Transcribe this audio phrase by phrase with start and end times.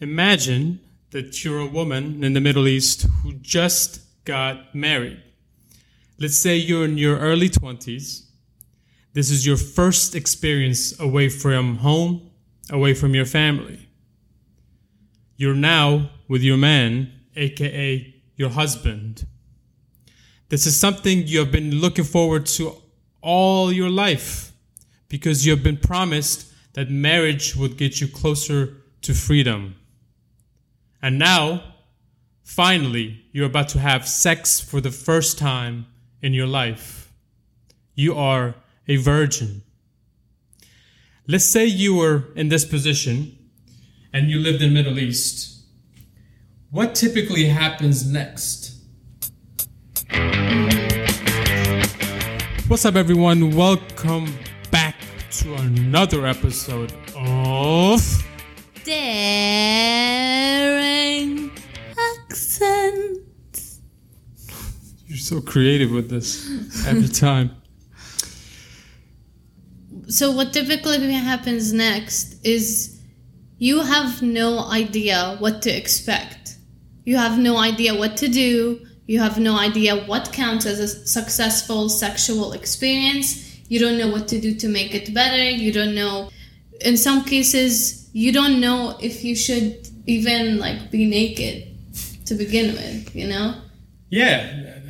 [0.00, 5.22] imagine that you're a woman in the Middle East who just got married.
[6.18, 8.26] Let's say you're in your early 20s.
[9.12, 12.30] This is your first experience away from home,
[12.70, 13.88] away from your family.
[15.36, 19.26] You're now with your man, aka your husband.
[20.48, 22.74] This is something you have been looking forward to
[23.20, 24.52] all your life
[25.08, 29.74] because you have been promised that marriage would get you closer to freedom.
[31.00, 31.62] And now,
[32.42, 35.86] finally, you're about to have sex for the first time
[36.20, 37.12] in your life.
[37.94, 38.56] You are
[38.88, 39.62] a virgin.
[41.28, 43.38] Let's say you were in this position
[44.12, 45.62] and you lived in Middle East.
[46.72, 48.74] What typically happens next?
[52.66, 53.54] What's up, everyone?
[53.54, 54.34] Welcome
[54.72, 54.96] back
[55.30, 58.24] to another episode of
[58.84, 59.17] Daring
[65.28, 66.48] so creative with this
[66.86, 67.50] every time.
[70.08, 72.98] So, what typically happens next is
[73.58, 76.56] you have no idea what to expect.
[77.04, 78.86] You have no idea what to do.
[79.06, 83.58] You have no idea what counts as a successful sexual experience.
[83.68, 85.44] You don't know what to do to make it better.
[85.50, 86.30] You don't know.
[86.80, 91.66] In some cases, you don't know if you should even like be naked
[92.26, 93.54] to begin with, you know?
[94.10, 94.40] Yeah,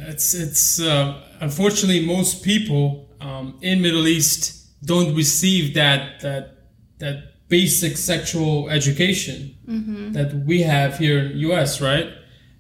[0.09, 6.57] it's it's uh, unfortunately most people um, in Middle East don't receive that that
[6.99, 10.13] that basic sexual education Mm-hmm.
[10.13, 12.09] that we have here in US, right?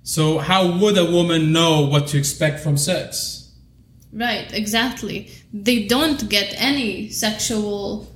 [0.02, 3.50] So how would a woman know what to expect from sex?
[4.12, 5.30] Right, exactly.
[5.50, 8.14] They don't get any sexual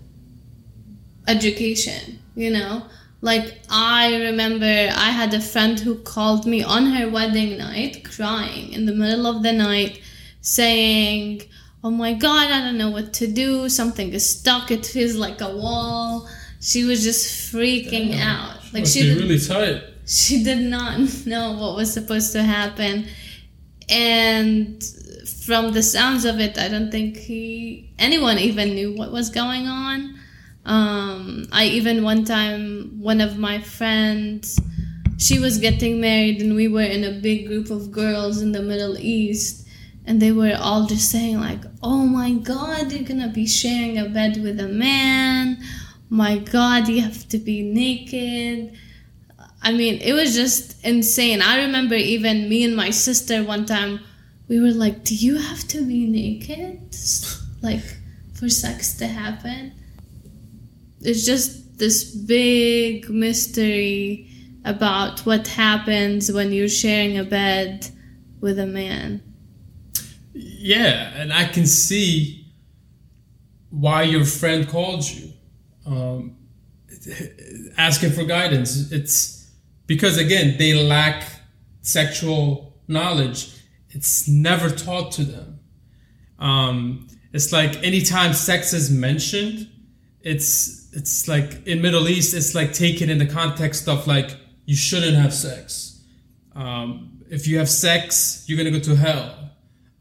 [1.27, 2.85] education, you know?
[3.23, 8.73] Like, I remember I had a friend who called me on her wedding night crying
[8.73, 10.01] in the middle of the night
[10.41, 11.43] saying,
[11.85, 13.69] Oh my god, I don't know what to do.
[13.69, 14.71] Something is stuck.
[14.71, 16.29] It feels like a wall.
[16.61, 18.59] She was just freaking out.
[18.73, 19.83] Like, she didn't really tight.
[20.07, 23.07] she did not know what was supposed to happen
[23.89, 24.83] and
[25.45, 29.67] from the sounds of it i don't think he anyone even knew what was going
[29.67, 30.19] on
[30.65, 34.61] um, i even one time one of my friends
[35.19, 38.63] she was getting married and we were in a big group of girls in the
[38.63, 39.67] middle east
[40.05, 44.09] and they were all just saying like oh my god you're gonna be sharing a
[44.09, 45.59] bed with a man
[46.09, 48.77] my god you have to be naked
[49.63, 51.41] I mean, it was just insane.
[51.41, 54.01] I remember even me and my sister one time,
[54.49, 56.81] we were like, Do you have to be naked?
[57.63, 57.85] Like,
[58.35, 59.73] for sex to happen?
[61.03, 64.29] It's just this big mystery
[64.65, 67.89] about what happens when you're sharing a bed
[68.41, 69.23] with a man.
[70.33, 72.47] Yeah, and I can see
[73.71, 75.33] why your friend called you,
[75.87, 76.37] um,
[77.77, 78.93] asking for guidance.
[78.93, 79.51] It's
[79.87, 81.25] because again they lack
[81.81, 83.57] sexual knowledge.
[83.91, 85.59] It's never taught to them.
[86.39, 89.69] Um, it's like anytime sex is mentioned,
[90.21, 94.37] it's it's like in Middle East, it's like taken in the context of like
[94.67, 96.01] you shouldn't have sex.
[96.55, 99.51] Um, if you have sex, you're gonna go to hell.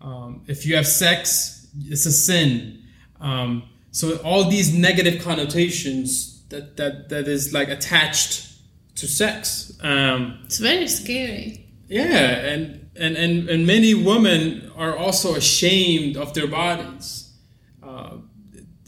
[0.02, 2.84] Um, if you have sex, it's a sin.
[3.20, 8.48] Um, so all these negative connotations that that that is like attached
[8.96, 9.78] to sex.
[9.82, 11.68] Um, It's very scary.
[11.88, 17.21] yeah, and, and and and many women are also ashamed of their bodies.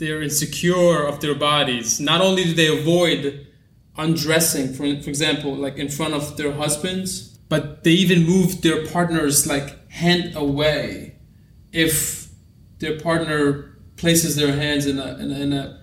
[0.03, 2.01] They're insecure of their bodies.
[2.01, 3.47] Not only do they avoid
[3.97, 8.85] undressing, for for example, like in front of their husbands, but they even move their
[8.87, 11.15] partner's like hand away
[11.71, 12.27] if
[12.79, 15.81] their partner places their hands in a in a, in a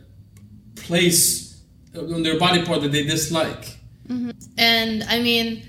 [0.77, 1.63] place
[1.97, 3.79] on their body part that they dislike.
[4.07, 4.33] Mm-hmm.
[4.59, 5.63] And I mean,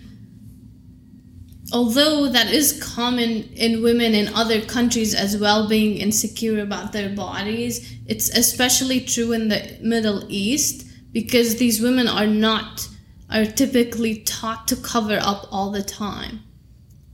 [1.72, 7.10] although that is common in women in other countries as well, being insecure about their
[7.10, 12.88] bodies, it's especially true in the Middle East because these women are not,
[13.30, 16.42] are typically taught to cover up all the time.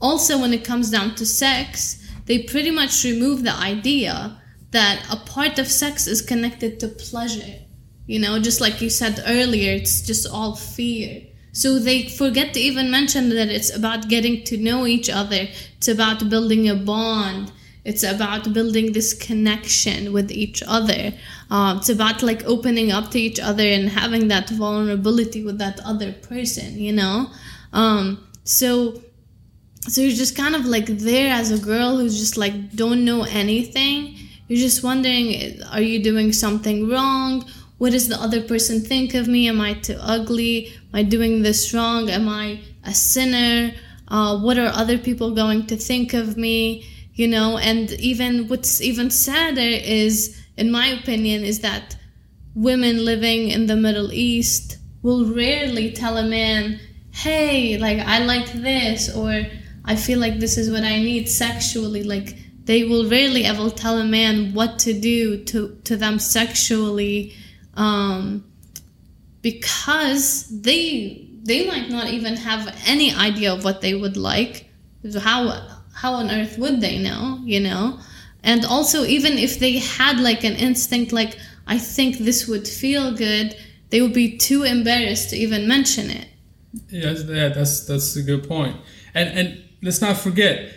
[0.00, 4.40] Also, when it comes down to sex, they pretty much remove the idea
[4.70, 7.60] that a part of sex is connected to pleasure.
[8.06, 11.22] You know, just like you said earlier, it's just all fear.
[11.58, 15.48] So they forget to even mention that it's about getting to know each other.
[15.76, 17.50] It's about building a bond.
[17.84, 21.14] It's about building this connection with each other.
[21.50, 25.80] Uh, it's about like opening up to each other and having that vulnerability with that
[25.84, 27.28] other person, you know?
[27.72, 29.02] Um, so,
[29.80, 33.24] so you're just kind of like there as a girl who's just like don't know
[33.24, 34.14] anything.
[34.46, 37.44] You're just wondering, are you doing something wrong?
[37.78, 39.48] What does the other person think of me?
[39.48, 40.72] Am I too ugly?
[40.90, 42.08] Am I doing this wrong?
[42.08, 43.74] Am I a sinner?
[44.08, 46.86] Uh, what are other people going to think of me?
[47.12, 51.96] You know, and even what's even sadder is, in my opinion, is that
[52.54, 56.80] women living in the Middle East will rarely tell a man,
[57.10, 59.46] hey, like, I like this, or
[59.84, 62.02] I feel like this is what I need sexually.
[62.02, 67.34] Like, they will rarely ever tell a man what to do to, to them sexually
[67.74, 68.44] um,
[69.50, 74.68] because they they might not even have any idea of what they would like.
[75.28, 75.40] How
[75.94, 77.40] how on earth would they know?
[77.44, 77.98] You know,
[78.42, 83.12] and also even if they had like an instinct, like I think this would feel
[83.12, 83.56] good,
[83.90, 86.28] they would be too embarrassed to even mention it.
[86.90, 88.76] Yes, yeah, that's that's a good point.
[89.14, 90.74] And and let's not forget,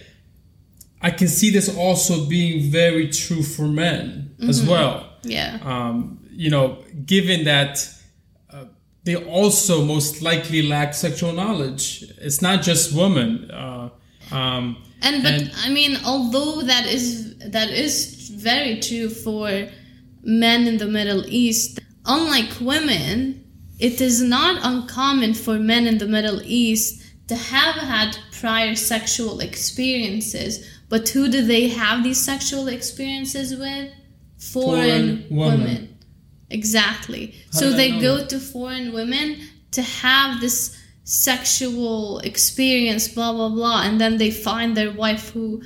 [1.01, 4.49] I can see this also being very true for men mm-hmm.
[4.49, 5.09] as well.
[5.23, 5.59] Yeah.
[5.63, 7.73] Um, you know, given that
[9.03, 12.03] they also most likely lack sexual knowledge.
[12.19, 13.49] It's not just women.
[13.49, 13.89] Uh,
[14.31, 19.67] um, and but and, I mean, although that is that is very true for
[20.23, 23.43] men in the Middle East, unlike women,
[23.79, 29.39] it is not uncommon for men in the Middle East to have had prior sexual
[29.39, 30.67] experiences.
[30.89, 33.91] But who do they have these sexual experiences with?
[34.37, 35.59] Foreign, foreign women.
[35.59, 35.90] women.
[36.51, 37.35] Exactly.
[37.53, 39.37] How so they go to foreign women
[39.71, 43.83] to have this sexual experience, blah, blah, blah.
[43.83, 45.61] And then they find their wife who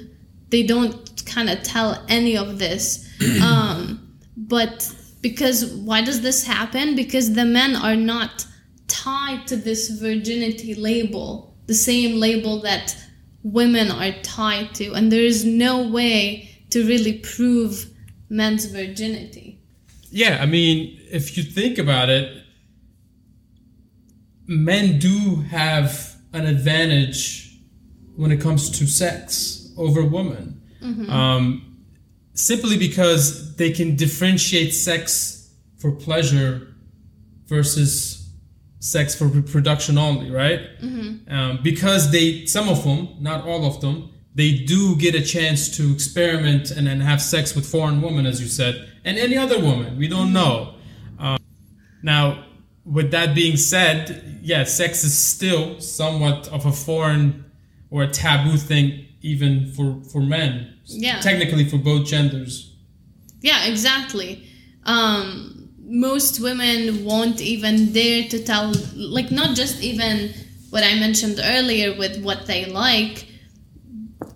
[0.50, 3.10] they don't kind of tell any of this.
[3.42, 6.96] um, but because why does this happen?
[6.96, 8.46] Because the men are not
[8.88, 12.96] tied to this virginity label, the same label that
[13.44, 14.94] women are tied to.
[14.94, 17.90] And there is no way to really prove
[18.30, 19.60] men's virginity.
[20.16, 22.42] Yeah, I mean, if you think about it,
[24.48, 27.60] men do have an advantage
[28.16, 30.62] when it comes to sex over women.
[30.82, 31.10] Mm-hmm.
[31.10, 31.84] Um,
[32.34, 36.74] simply because they can differentiate sex for pleasure
[37.48, 38.34] versus
[38.80, 40.62] sex for reproduction only, right?
[40.82, 41.30] Mm-hmm.
[41.30, 45.76] Um, because they, some of them, not all of them, they do get a chance
[45.76, 49.60] to experiment and then have sex with foreign women, as you said, and any other
[49.60, 49.98] woman.
[49.98, 50.74] We don't know.
[51.18, 51.38] Um,
[52.04, 52.44] now,
[52.84, 57.46] with that being said, yeah, sex is still somewhat of a foreign
[57.90, 60.78] or a taboo thing, even for for men.
[60.86, 61.20] Yeah.
[61.22, 62.76] Technically, for both genders.
[63.42, 64.48] Yeah, exactly.
[64.84, 70.34] Um, most women won't even dare to tell, like, not just even
[70.72, 73.28] what I mentioned earlier with what they like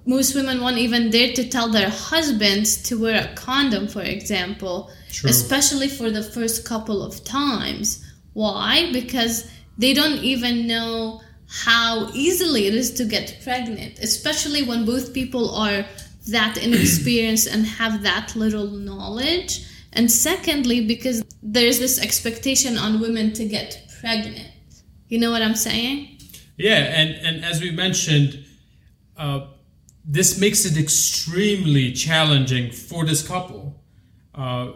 [0.09, 4.89] most women won't even dare to tell their husbands to wear a condom, for example,
[5.11, 5.29] True.
[5.29, 8.03] especially for the first couple of times.
[8.33, 8.91] Why?
[8.91, 9.47] Because
[9.77, 15.53] they don't even know how easily it is to get pregnant, especially when both people
[15.53, 15.85] are
[16.29, 19.63] that inexperienced and have that little knowledge.
[19.93, 24.49] And secondly, because there's this expectation on women to get pregnant.
[25.07, 26.17] You know what I'm saying?
[26.57, 28.43] Yeah, and, and as we mentioned,
[29.17, 29.47] uh,
[30.05, 33.81] this makes it extremely challenging for this couple
[34.33, 34.71] uh,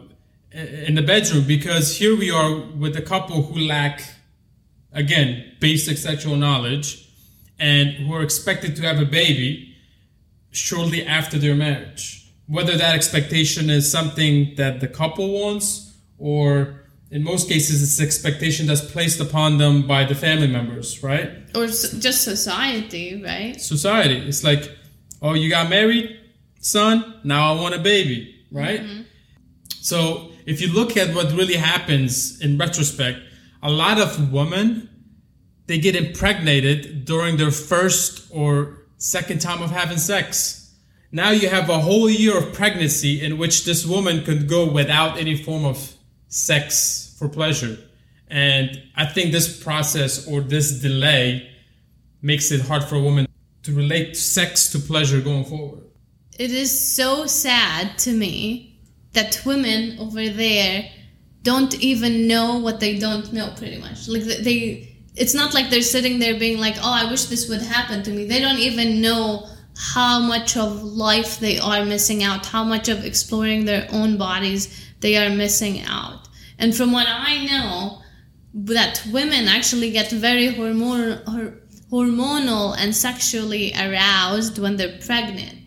[0.52, 4.04] in the bedroom because here we are with a couple who lack,
[4.92, 7.10] again, basic sexual knowledge
[7.60, 9.76] and who are expected to have a baby
[10.52, 12.32] shortly after their marriage.
[12.48, 18.68] Whether that expectation is something that the couple wants or in most cases it's expectation
[18.68, 21.30] that's placed upon them by the family members, right?
[21.56, 23.60] Or just society, right?
[23.60, 24.18] Society.
[24.28, 24.70] It's like,
[25.24, 26.20] oh, you got married,
[26.60, 28.82] son, now I want a baby, right?
[28.82, 29.02] Mm-hmm.
[29.82, 33.20] So if you look at what really happens in retrospect,
[33.62, 34.90] a lot of women
[35.66, 40.76] they get impregnated during their first or second time of having sex.
[41.12, 45.18] Now you have a whole year of pregnancy in which this woman could go without
[45.18, 45.94] any form of
[46.28, 47.78] sex for pleasure.
[48.28, 51.50] And I think this process or this delay
[52.22, 53.28] makes it hard for a woman
[53.64, 55.84] to relate sex to pleasure going forward.
[56.38, 58.80] It is so sad to me
[59.14, 60.90] that women over there
[61.44, 64.08] don't even know what they don't know pretty much.
[64.08, 67.62] Like they it's not like they're sitting there being like, "Oh, I wish this would
[67.62, 72.46] happen to me." They don't even know how much of life they are missing out,
[72.46, 74.62] how much of exploring their own bodies
[75.02, 76.28] they are missing out.
[76.58, 78.02] And from what I know,
[78.54, 81.60] that women actually get very hormonal,
[81.94, 85.60] hormonal and sexually aroused when they're pregnant.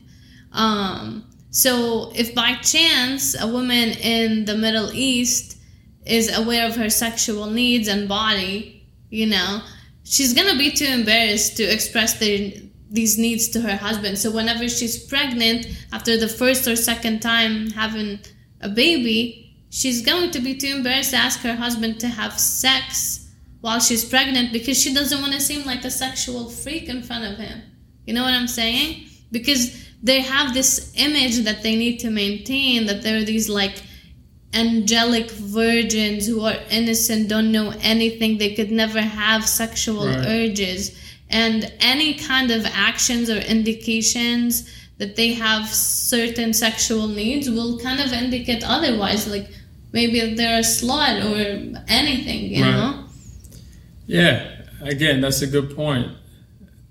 [0.50, 5.56] Um, so if by chance a woman in the Middle East
[6.04, 9.62] is aware of her sexual needs and body, you know,
[10.02, 14.18] she's gonna be too embarrassed to express these needs to her husband.
[14.18, 18.18] So whenever she's pregnant, after the first or second time having
[18.60, 23.25] a baby, she's going to be too embarrassed to ask her husband to have sex
[23.66, 27.24] while she's pregnant because she doesn't want to seem like a sexual freak in front
[27.24, 27.62] of him.
[28.06, 29.06] You know what I'm saying?
[29.32, 33.82] Because they have this image that they need to maintain that they're these like
[34.54, 40.24] angelic virgins who are innocent, don't know anything, they could never have sexual right.
[40.28, 40.96] urges.
[41.28, 47.98] And any kind of actions or indications that they have certain sexual needs will kind
[47.98, 49.26] of indicate otherwise.
[49.26, 49.48] Like
[49.90, 52.70] maybe they're a slut or anything, you right.
[52.70, 53.05] know?
[54.06, 56.12] Yeah, again, that's a good point.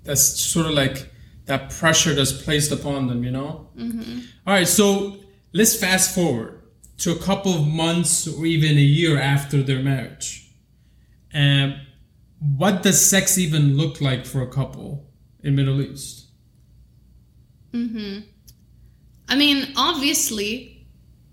[0.04, 1.10] That's sort of like
[1.46, 3.68] that pressure that's placed upon them, you know?
[3.76, 4.20] Mm-hmm.
[4.46, 5.16] All right, so
[5.52, 6.62] let's fast forward
[6.98, 10.50] to a couple of months or even a year after their marriage.
[11.32, 11.80] And
[12.56, 15.06] what does sex even look like for a couple
[15.42, 16.26] in Middle East?
[17.72, 18.20] Mm-hmm.
[19.28, 20.86] I mean, obviously,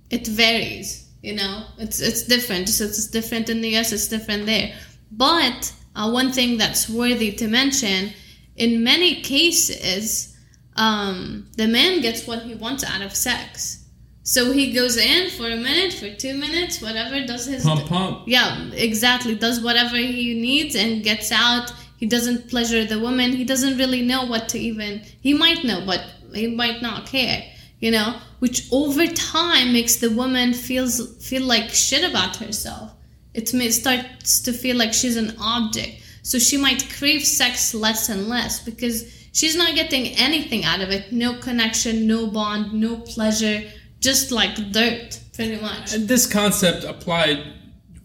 [0.09, 4.45] it varies you know it's it's different so it's different in the us it's different
[4.45, 4.75] there
[5.17, 8.11] but uh, one thing that's worthy to mention
[8.55, 10.35] in many cases
[10.75, 13.85] um, the man gets what he wants out of sex.
[14.23, 18.23] So he goes in for a minute for two minutes whatever does his pump pump.
[18.25, 21.71] Yeah exactly does whatever he needs and gets out.
[21.97, 23.33] He doesn't pleasure the woman.
[23.33, 26.01] He doesn't really know what to even he might know but
[26.33, 27.43] he might not care
[27.83, 32.93] you know, which over time makes the woman feels feel like shit about herself.
[33.33, 36.01] It starts to feel like she's an object.
[36.21, 40.89] So she might crave sex less and less because she's not getting anything out of
[40.89, 41.11] it.
[41.11, 43.63] No connection, no bond, no pleasure,
[43.99, 45.93] just like dirt, pretty much.
[45.93, 47.43] And this concept applied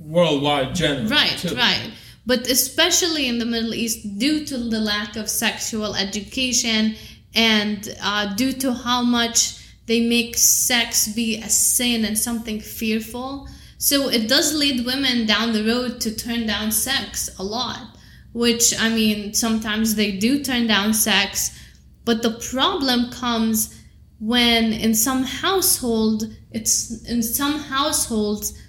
[0.00, 1.08] worldwide generally.
[1.08, 1.54] Right, too.
[1.54, 1.90] right.
[2.26, 6.96] But especially in the Middle East, due to the lack of sexual education
[7.34, 13.48] and uh, due to how much they make sex be a sin and something fearful.
[13.78, 17.96] So it does lead women down the road to turn down sex a lot,
[18.32, 21.56] which I mean, sometimes they do turn down sex,
[22.04, 23.80] but the problem comes
[24.18, 28.60] when in some household, it's in some households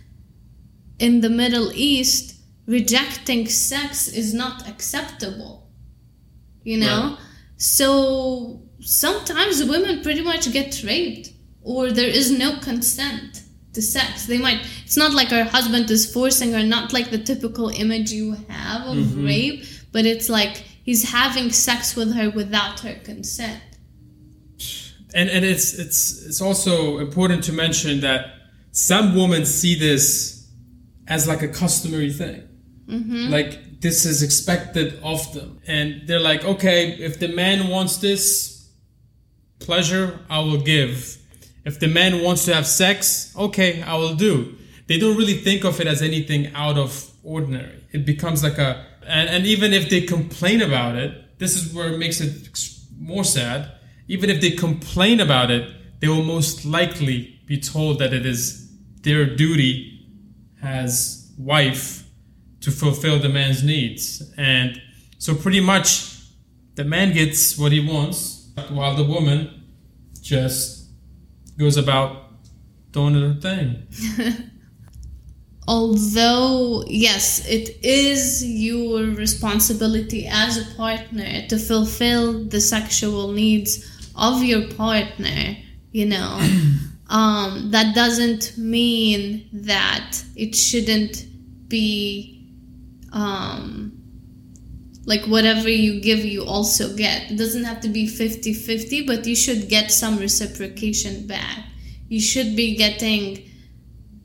[1.00, 2.36] in the Middle East,
[2.68, 5.72] rejecting sex is not acceptable.
[6.64, 7.02] You know?
[7.02, 7.18] Right.
[7.58, 11.32] So sometimes women pretty much get raped
[11.64, 13.42] or there is no consent
[13.74, 14.26] to sex.
[14.26, 18.12] They might, it's not like her husband is forcing her, not like the typical image
[18.12, 19.26] you have of mm-hmm.
[19.26, 23.62] rape, but it's like he's having sex with her without her consent.
[25.14, 28.28] And, and it's it's it's also important to mention that
[28.72, 30.48] some women see this
[31.08, 32.48] as like a customary thing.
[32.86, 33.30] Mm-hmm.
[33.32, 35.62] Like this is expected of them.
[35.68, 38.70] And they're like, okay, if the man wants this,
[39.60, 41.19] pleasure, I will give.
[41.70, 44.58] If the man wants to have sex, okay, I will do.
[44.88, 47.84] They don't really think of it as anything out of ordinary.
[47.92, 51.94] It becomes like a, and, and even if they complain about it, this is where
[51.94, 52.50] it makes it
[52.98, 53.72] more sad.
[54.08, 58.68] Even if they complain about it, they will most likely be told that it is
[59.04, 60.08] their duty
[60.64, 62.04] as wife
[62.62, 64.24] to fulfill the man's needs.
[64.38, 64.82] And
[65.20, 66.18] so pretty much
[66.74, 69.66] the man gets what he wants while the woman
[70.20, 70.79] just
[71.60, 72.32] goes about
[72.92, 73.86] doing her thing.
[75.68, 83.86] Although, yes, it is your responsibility as a partner to fulfill the sexual needs
[84.16, 85.58] of your partner,
[85.92, 86.40] you know,
[87.10, 91.26] um, that doesn't mean that it shouldn't
[91.68, 92.50] be
[93.12, 93.99] um,
[95.12, 97.32] like whatever you give you also get.
[97.32, 101.60] It doesn't have to be 50-50 but you should get some reciprocation back.
[102.08, 103.24] You should be getting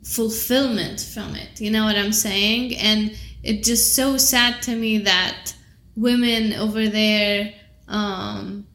[0.03, 1.59] fulfillment from it.
[1.59, 2.75] You know what i'm saying?
[2.77, 5.53] And it's just so sad to me that
[5.95, 7.53] women over there
[7.87, 8.67] um,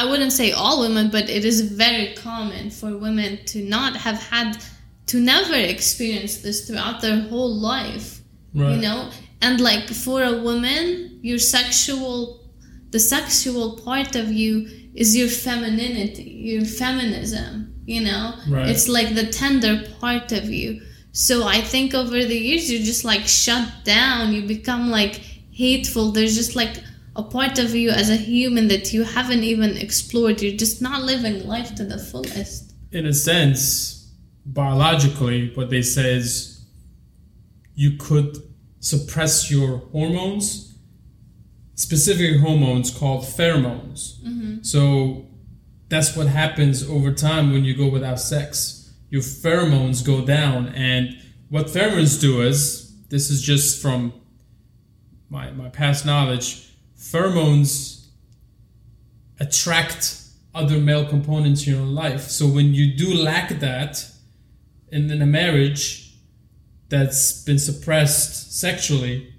[0.00, 4.20] i wouldn't say all women but it is very common for women to not have
[4.34, 4.56] had
[5.06, 8.20] to never experience this throughout their whole life.
[8.54, 8.74] Right.
[8.74, 9.10] you know?
[9.42, 12.16] And like for a woman your sexual
[12.94, 14.52] the sexual part of you
[15.02, 17.50] is your femininity, your feminism.
[17.94, 18.68] You know, Right.
[18.72, 20.68] it's like the tender part of you.
[21.12, 24.32] So I think over the years you're just like shut down.
[24.34, 25.14] You become like
[25.62, 26.04] hateful.
[26.12, 26.74] There's just like
[27.22, 30.36] a part of you as a human that you haven't even explored.
[30.42, 32.62] You're just not living life to the fullest.
[32.92, 33.60] in a sense,
[34.60, 36.60] biologically, what they say is
[37.74, 38.36] you could
[38.80, 40.75] suppress your hormones,
[41.76, 44.18] specific hormones called pheromones.
[44.22, 44.62] Mm-hmm.
[44.62, 45.26] So
[45.88, 48.92] that's what happens over time when you go without sex.
[49.08, 51.16] Your pheromones go down, and
[51.48, 54.12] what pheromones do is this is just from
[55.30, 56.66] my, my past knowledge
[56.98, 58.06] pheromones
[59.38, 60.22] attract
[60.54, 62.22] other male components in your life.
[62.22, 64.10] So when you do lack that
[64.88, 66.16] in, in a marriage
[66.88, 69.32] that's been suppressed sexually,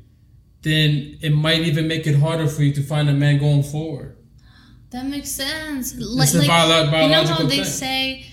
[0.61, 4.17] then it might even make it harder for you to find a man going forward.
[4.91, 5.93] That makes sense.
[5.97, 7.63] It's a bio- you know how they thing.
[7.65, 8.25] say,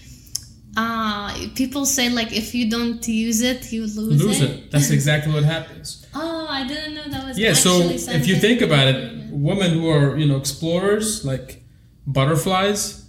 [0.76, 4.70] uh, people say like if you don't use it, you lose, Lose it.
[4.70, 6.06] That's exactly what happens.
[6.14, 7.38] Oh, I didn't know that was.
[7.38, 11.62] Yeah, so if you think about it, women who are, you know, explorers like
[12.06, 13.08] butterflies,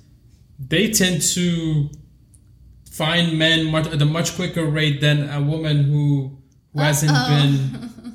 [0.59, 1.89] they tend to
[2.91, 6.37] find men much at a much quicker rate than a woman who
[6.73, 7.29] who hasn't Uh-oh.
[7.29, 8.14] been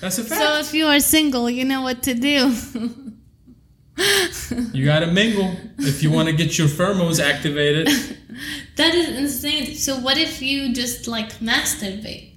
[0.00, 0.40] That's a fact.
[0.40, 2.54] So if you are single, you know what to do.
[4.72, 7.88] you gotta mingle if you want to get your pheromones activated.
[8.76, 9.74] that is insane.
[9.74, 12.34] So what if you just like masturbate?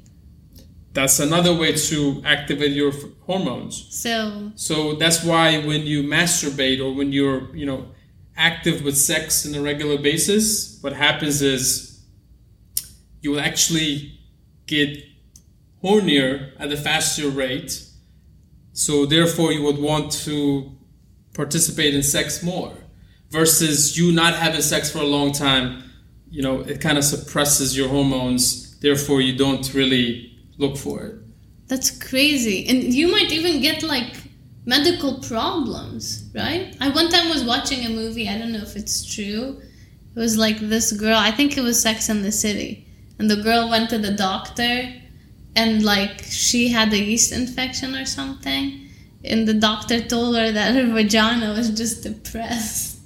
[0.93, 3.87] That's another way to activate your f- hormones.
[3.91, 7.91] So So that's why when you masturbate or when you're, you know,
[8.35, 12.03] active with sex on a regular basis, what happens is
[13.21, 14.19] you will actually
[14.65, 14.97] get
[15.83, 17.83] hornier at a faster rate.
[18.73, 20.71] So therefore you would want to
[21.33, 22.73] participate in sex more
[23.29, 25.83] versus you not having sex for a long time,
[26.29, 31.15] you know, it kind of suppresses your hormones, therefore you don't really look for it.
[31.67, 34.13] that's crazy, and you might even get like
[34.65, 36.75] medical problems, right?
[36.81, 38.27] I one time was watching a movie.
[38.27, 39.59] I don't know if it's true.
[40.15, 41.17] It was like this girl.
[41.17, 42.85] I think it was Sex in the City,
[43.17, 44.93] and the girl went to the doctor,
[45.55, 48.87] and like she had a yeast infection or something,
[49.23, 52.99] and the doctor told her that her vagina was just depressed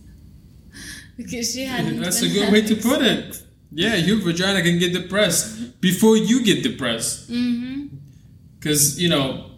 [1.18, 1.86] because she had.
[1.98, 3.42] That's a good way to put it.
[3.72, 7.30] Yeah, your vagina can get depressed before you get depressed.
[7.30, 7.88] Mm-hmm.
[8.58, 9.52] Because, you know,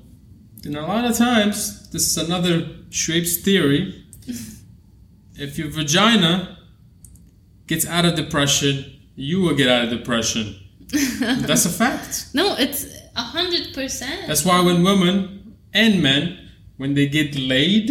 [0.66, 4.04] in a lot of times, this is another Schweppes theory.
[5.36, 6.58] if your vagina
[7.68, 10.56] gets out of depression, you will get out of depression.
[11.22, 12.28] That's a fact.
[12.34, 14.28] No, it's a hundred percent.
[14.28, 17.90] That's why when women and men, when they get laid,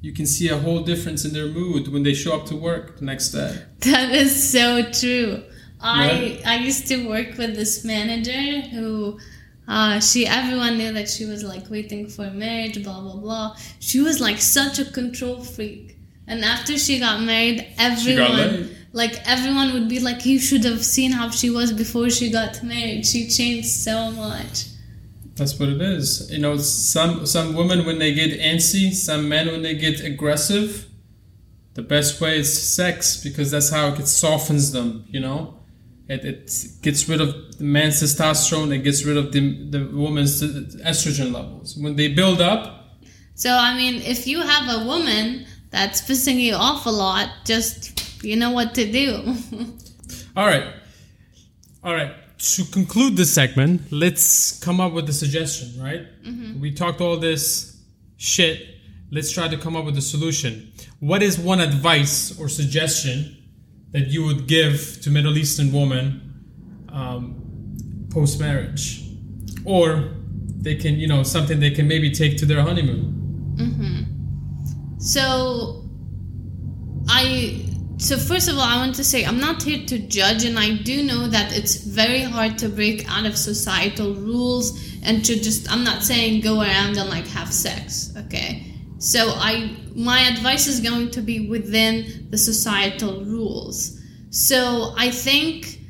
[0.00, 2.98] you can see a whole difference in their mood when they show up to work
[2.98, 3.62] the next day.
[3.80, 5.42] That is so true.
[5.80, 9.18] I I used to work with this manager who
[9.68, 13.56] uh, she everyone knew that she was like waiting for marriage, blah blah blah.
[13.78, 15.96] She was like such a control freak.
[16.28, 18.76] And after she got married, got everyone laid.
[18.96, 22.62] Like everyone would be like, You should have seen how she was before she got
[22.62, 23.06] married.
[23.06, 24.64] She changed so much.
[25.34, 26.30] That's what it is.
[26.32, 30.86] You know, some some women when they get antsy, some men when they get aggressive,
[31.74, 35.04] the best way is sex because that's how it softens them.
[35.10, 35.58] You know,
[36.08, 38.74] it, it gets rid of the man's testosterone.
[38.74, 39.40] It gets rid of the
[39.74, 40.42] the woman's
[40.90, 41.76] estrogen levels.
[41.76, 42.62] When they build up,
[43.34, 47.95] So I mean, if you have a woman that's pissing you off a lot, just
[48.22, 49.36] you know what to do.
[50.36, 50.72] all right,
[51.82, 52.12] all right.
[52.38, 55.82] To conclude this segment, let's come up with a suggestion.
[55.82, 56.06] Right?
[56.60, 57.80] We talked all this
[58.16, 58.66] shit.
[59.10, 60.72] Let's try to come up with a solution.
[61.00, 63.36] What is one advice or suggestion
[63.92, 66.44] that you would give to Middle Eastern women
[66.88, 69.04] um, post marriage,
[69.64, 70.12] or
[70.58, 73.16] they can, you know, something they can maybe take to their honeymoon?
[74.98, 75.84] So,
[77.08, 77.65] I
[77.98, 80.76] so first of all, I want to say I'm not here to judge, and I
[80.76, 85.70] do know that it's very hard to break out of societal rules and to just.
[85.72, 88.74] I'm not saying go around and like have sex, okay?
[88.98, 93.98] So I my advice is going to be within the societal rules.
[94.30, 95.80] So I think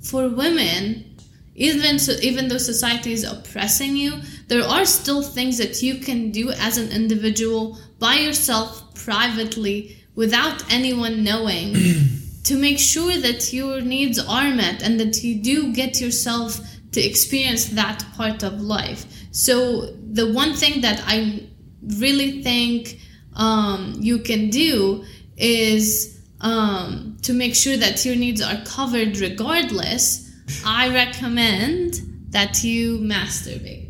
[0.00, 1.16] for women,
[1.54, 6.30] even so, even though society is oppressing you, there are still things that you can
[6.30, 11.74] do as an individual by yourself privately without anyone knowing
[12.44, 16.60] to make sure that your needs are met and that you do get yourself
[16.92, 19.06] to experience that part of life.
[19.30, 21.48] So the one thing that I
[21.82, 22.98] really think
[23.34, 25.04] um, you can do
[25.36, 30.30] is um, to make sure that your needs are covered regardless,
[30.64, 33.88] I recommend that you masturbate.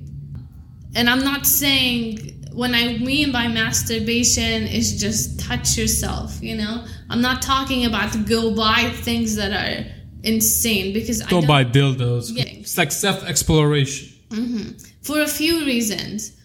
[0.94, 6.84] And I'm not saying when I mean by masturbation is just touch yourself, you know?
[7.08, 9.86] I'm not talking about go buy things that are
[10.22, 12.30] insane because don't, I buy dildos.
[12.32, 12.44] Yeah.
[12.44, 14.08] It's like self exploration.
[14.30, 14.78] Mm-hmm.
[15.02, 16.36] for a few reasons.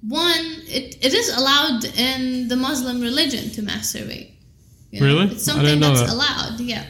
[0.00, 4.32] One, it, it is allowed in the Muslim religion to masturbate.
[4.90, 5.26] You Really?
[5.26, 6.14] It's I something didn't know that's that.
[6.14, 6.84] allowed, yeah.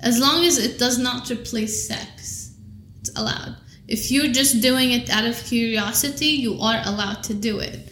[0.00, 2.54] As long as it does not replace sex,
[3.00, 3.56] it's allowed.
[3.88, 7.89] If you're just doing it out of curiosity, you are allowed to do it.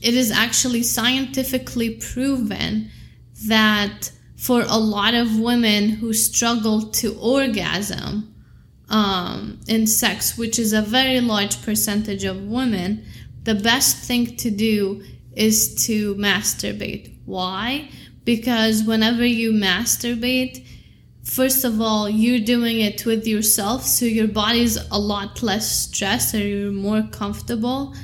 [0.00, 2.90] It is actually scientifically proven
[3.46, 8.34] that for a lot of women who struggle to orgasm
[8.88, 13.04] um, in sex, which is a very large percentage of women,
[13.44, 15.02] the best thing to do
[15.36, 17.14] is to masturbate.
[17.24, 17.90] Why?
[18.24, 20.66] Because whenever you masturbate,
[21.22, 26.34] first of all, you're doing it with yourself, so your body's a lot less stressed
[26.34, 27.94] or you're more comfortable.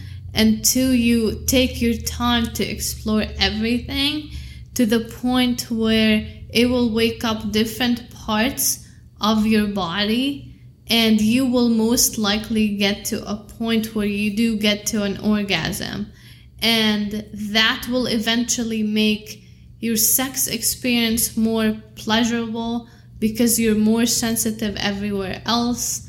[0.64, 4.30] Two, you take your time to explore everything
[4.74, 8.86] to the point where it will wake up different parts
[9.20, 10.54] of your body
[10.88, 15.18] and you will most likely get to a point where you do get to an
[15.18, 16.12] orgasm.
[16.60, 19.42] And that will eventually make
[19.80, 26.05] your sex experience more pleasurable because you're more sensitive everywhere else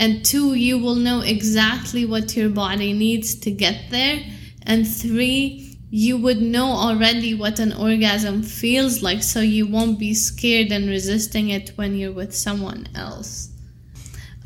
[0.00, 4.18] and two you will know exactly what your body needs to get there.
[4.62, 10.14] And three you would know already what an orgasm feels like so you won't be
[10.14, 13.50] scared and resisting it when you're with someone else.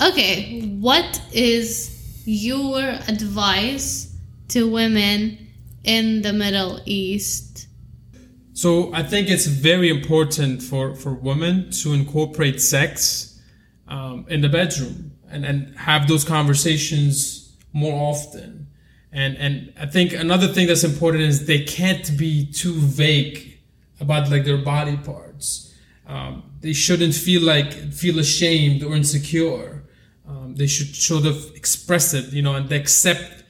[0.03, 4.13] Okay what is your advice
[4.49, 5.39] to women
[5.85, 7.69] in the middle east?
[8.55, 13.41] So I think it's very important for, for women to incorporate sex
[13.87, 18.69] um, in the bedroom and, and have those conversations more often.
[19.13, 23.59] And and I think another thing that's important is they can't be too vague
[24.01, 25.75] about like their body parts.
[26.07, 29.85] Um, they shouldn't feel like feel ashamed or insecure.
[30.27, 33.45] Um, they should sort of express it, you know, and they accept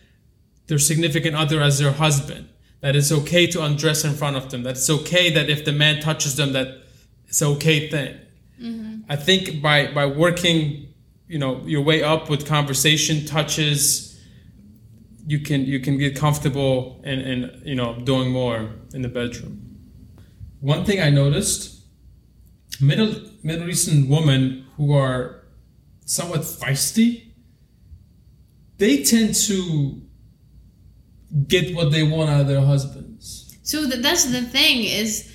[0.67, 2.49] their significant other as their husband.
[2.81, 4.63] That it's okay to undress in front of them.
[4.65, 6.69] That it's okay that if the man touches them, that
[7.27, 8.19] it's okay thing.
[9.09, 10.84] I think by by working,
[11.27, 14.15] you know, your way up with conversation, touches,
[15.27, 19.61] you can you can get comfortable and and you know doing more in the bedroom.
[20.61, 21.83] One thing I noticed,
[22.81, 25.45] Middle Middle Eastern women who are
[26.05, 27.33] somewhat feisty,
[28.79, 30.03] they tend to
[31.49, 33.57] get what they want out of their husbands.
[33.63, 35.35] So that's the thing is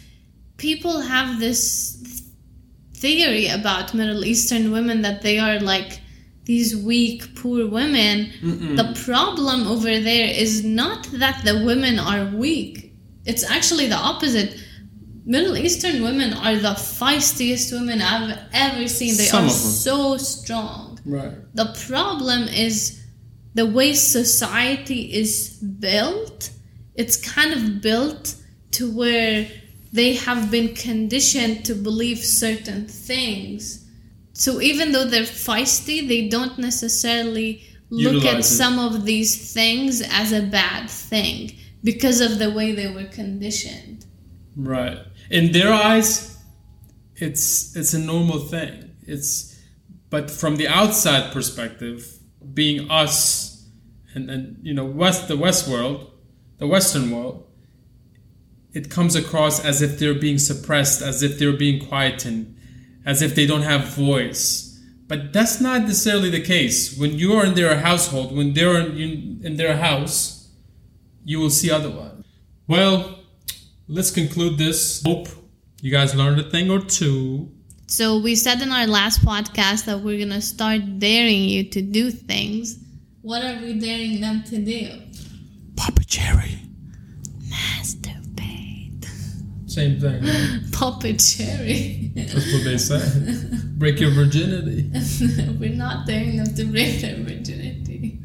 [0.57, 1.98] people have this
[2.99, 6.01] theory about Middle Eastern women that they are like
[6.45, 8.31] these weak, poor women.
[8.75, 12.93] The problem over there is not that the women are weak.
[13.25, 14.59] It's actually the opposite.
[15.25, 19.15] Middle Eastern women are the feistiest women I've ever seen.
[19.15, 20.99] They Some are so strong.
[21.05, 21.33] Right.
[21.53, 22.99] The problem is
[23.53, 26.49] the way society is built.
[26.95, 28.35] It's kind of built
[28.71, 29.47] to where
[29.91, 33.85] they have been conditioned to believe certain things.
[34.33, 38.43] So even though they're feisty, they don't necessarily look at it.
[38.43, 41.51] some of these things as a bad thing
[41.83, 44.05] because of the way they were conditioned.
[44.55, 44.99] Right.
[45.29, 46.37] In their eyes,
[47.15, 48.91] it's it's a normal thing.
[49.07, 49.59] It's
[50.09, 52.19] but from the outside perspective,
[52.53, 53.67] being us
[54.13, 56.11] and, and you know, West the West world,
[56.57, 57.48] the Western world,
[58.73, 62.55] it comes across as if they're being suppressed, as if they're being quietened,
[63.05, 64.79] as if they don't have voice.
[65.07, 66.95] But that's not necessarily the case.
[66.97, 70.49] When you are in their household, when they're in, in their house,
[71.25, 72.23] you will see otherwise.
[72.67, 73.19] Well,
[73.87, 75.01] let's conclude this.
[75.03, 75.27] Hope
[75.81, 77.51] you guys learned a thing or two.
[77.87, 82.11] So we said in our last podcast that we're gonna start daring you to do
[82.11, 82.77] things.
[83.23, 85.01] What are we daring them to do?
[85.75, 86.59] Papa Cherry.
[87.47, 88.18] Masturbate.
[89.79, 90.23] Same thing.
[90.29, 90.71] Right?
[90.73, 92.11] Papa Cherry.
[92.13, 92.99] That's what they say.
[93.77, 94.89] Break your virginity.
[95.59, 98.19] we're not daring them to break their virginity.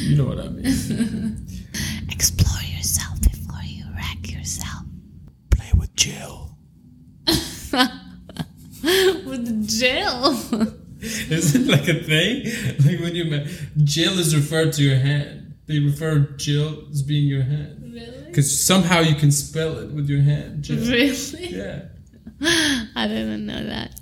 [0.00, 0.64] You know what I mean.
[2.10, 4.84] Explore yourself before you wreck yourself.
[5.50, 6.56] Play with Jill.
[9.26, 10.32] With Jill?
[11.02, 12.44] Is it like a thing?
[12.86, 13.46] Like when you ma-
[13.84, 15.51] Jill is referred to your hand.
[15.66, 18.24] They refer Jill as being your hand Really?
[18.26, 20.62] because somehow you can spell it with your hand.
[20.64, 20.78] Jill.
[20.78, 21.46] Really?
[21.48, 21.82] Yeah.
[22.96, 24.00] I didn't know that.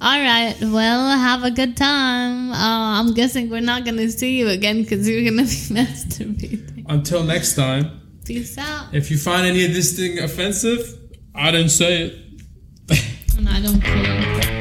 [0.00, 0.56] All right.
[0.60, 2.50] Well, have a good time.
[2.52, 5.48] Uh, I'm guessing we're not going to see you again because you're going to be
[5.80, 6.84] masturbating.
[6.88, 8.94] Until next time, Peace out.
[8.94, 10.98] if you find any of this thing offensive,
[11.34, 12.20] I didn't say it.
[13.36, 14.53] And I don't care.